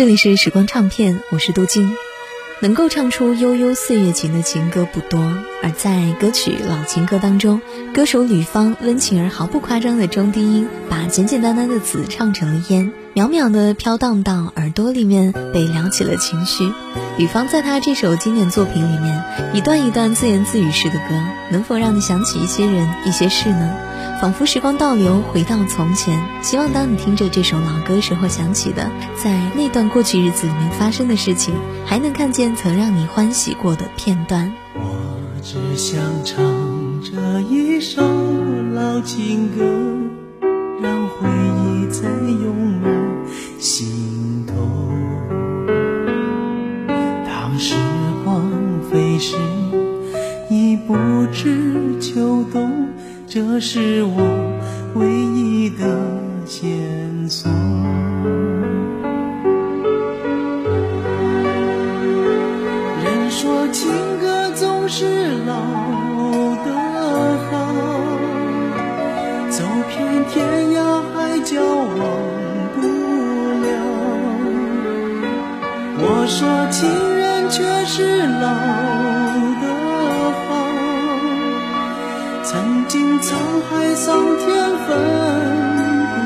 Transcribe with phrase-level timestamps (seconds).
[0.00, 1.94] 这里是时光唱片，我是杜静。
[2.62, 5.20] 能够唱出悠悠岁月情的情歌不多，
[5.62, 7.60] 而在歌曲老情歌当中，
[7.92, 16.72] 歌手吕方温情而毫不夸张的中低音，把简简单单的词唱成了烟，渺渺的飘荡到耳朵里面，被撩起了情绪。
[17.18, 19.22] 吕方在他这首经典作品里面，
[19.52, 23.76] 一段一段自言自语式的歌，能否让你想起一些人、一些事呢？
[24.20, 26.22] 仿佛时光倒流，回到从前。
[26.42, 31.54] 希望当你听着这首老歌时候，想起的在那段过去日子里面发生的事情，
[31.86, 34.52] 还能看见曾让你欢喜过的片段。
[34.74, 34.80] 我
[35.42, 36.42] 只想唱
[37.02, 38.02] 这一首
[38.74, 39.64] 老情歌，
[40.82, 41.28] 让回
[41.64, 42.92] 忆再涌满
[43.58, 44.54] 心头。
[47.24, 47.74] 当时
[48.22, 48.42] 光
[48.90, 49.36] 飞逝，
[50.50, 50.94] 已不
[51.32, 52.79] 知秋冬。
[53.32, 54.16] 这是我
[54.96, 55.49] 唯一
[82.52, 83.30] 曾经沧
[83.70, 84.88] 海桑田分
[86.10, 86.18] 不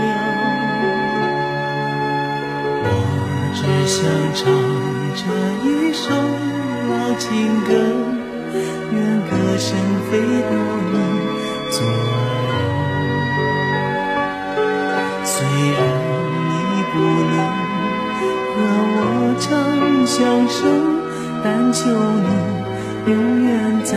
[0.00, 0.16] 了，
[2.86, 2.88] 我
[3.52, 4.00] 只想
[4.32, 4.40] 唱
[5.14, 5.20] 这
[5.68, 6.08] 一首
[6.88, 7.28] 老情
[7.66, 7.70] 歌，
[8.92, 8.96] 愿
[9.28, 9.68] 歌声
[10.08, 10.10] 飞
[10.48, 10.50] 到
[10.90, 10.96] 你
[11.70, 11.92] 左右。
[15.22, 15.78] 虽然
[16.48, 16.50] 你
[16.94, 16.96] 不
[17.28, 17.36] 能
[18.48, 18.56] 和
[18.96, 19.00] 我
[19.38, 19.46] 长
[20.06, 20.16] 相
[20.48, 20.64] 守，
[21.44, 23.14] 但求你永
[23.44, 23.52] 远
[23.84, 23.92] 在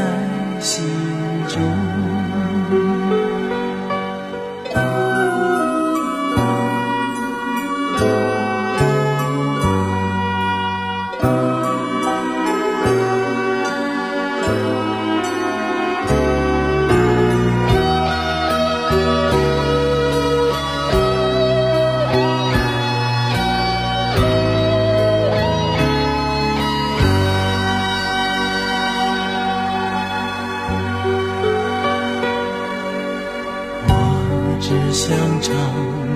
[35.45, 35.53] 唱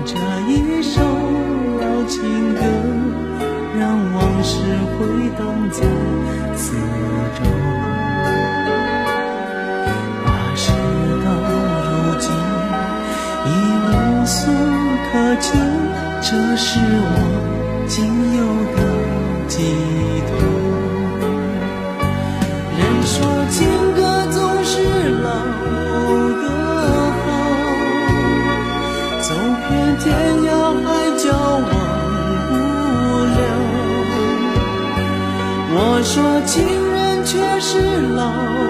[0.04, 0.12] 着
[0.48, 2.62] 一首老情歌，
[3.78, 4.58] 让往事
[4.98, 5.06] 回
[5.38, 5.78] 荡在
[6.56, 6.74] 四
[7.36, 7.40] 周。
[10.24, 10.72] 那事
[11.22, 11.30] 到
[11.86, 12.26] 如今
[13.46, 13.48] 已
[13.86, 13.88] 无
[14.26, 14.40] 所
[15.12, 15.48] 可求，
[16.20, 16.26] 这
[16.56, 17.14] 是我
[36.12, 36.60] 说情
[36.92, 37.78] 人却是
[38.16, 38.69] 老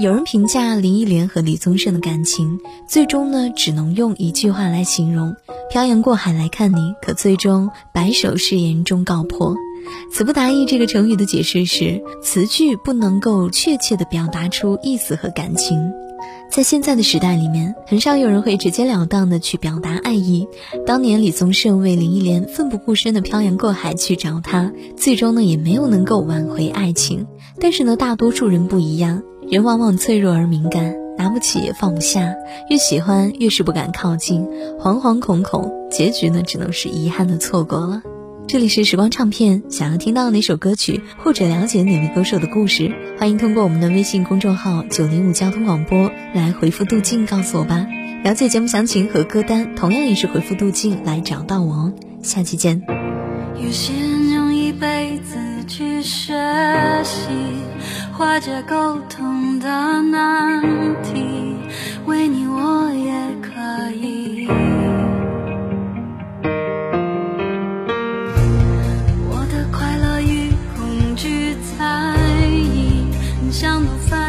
[0.00, 5.34] 有人评价林忆莲和李宗盛的感情，最终呢只能用一句话来形容：
[5.72, 9.56] 漂洋过海来看你，可最终白首誓言终告破。
[10.12, 15.76] 词不达意这个成语的解释是，词句不能够确切地表达出意思和感情。
[16.48, 20.46] 在现在的时代里面，很少有人会直截了当的去表达爱意。
[20.86, 27.26] 当年李宗盛为林忆莲奋不顾身的漂洋过海去找她，最终呢也没有能够挽回爱情。
[27.60, 32.34] 但是呢，大多数人不一样，人往往脆弱而敏感，拿不起也放不下，
[32.68, 34.46] 越喜欢越是不敢靠近，
[34.78, 38.02] 惶惶恐恐，结局呢只能是遗憾的错过了。
[38.46, 47.86] 这里是时光唱片，想要听到哪首歌曲或者了解哪位歌手的故事，欢迎通过我们的微信公众号“九零五交通广播”来回复“杜静”告诉我吧。
[48.24, 51.92] 了解节目详情和歌单，同样也是回复“杜静”来找到我哦。
[52.22, 52.82] 下期见。
[53.56, 55.36] 有些人用一辈子
[55.66, 56.34] 去学
[57.02, 57.28] 习，
[58.12, 60.62] 化解沟通的难
[61.02, 61.56] 题，
[62.06, 63.12] 为你我也
[63.42, 64.48] 可以。
[69.28, 73.06] 我的快乐与恐惧猜疑，
[73.42, 74.27] 你像朵繁。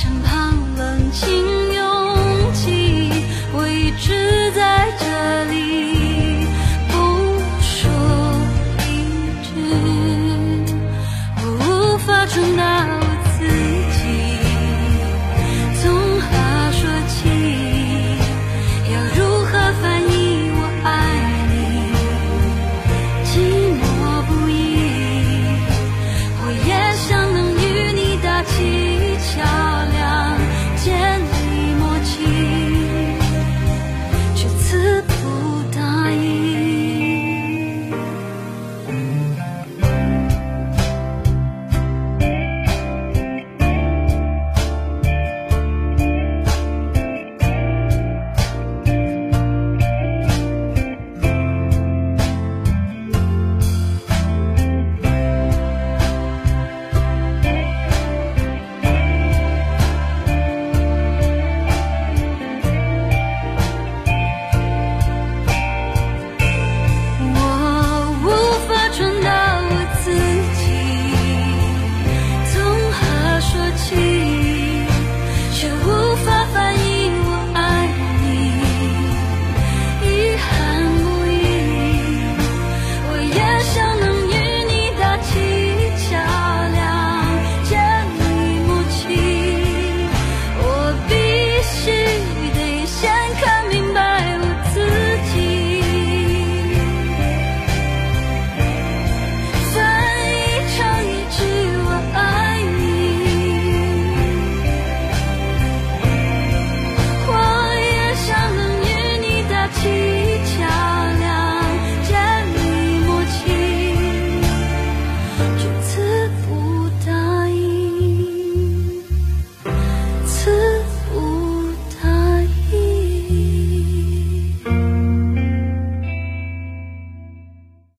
[0.00, 0.39] 想他。